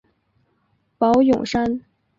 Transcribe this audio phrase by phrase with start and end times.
[0.97, 1.83] 宝永山。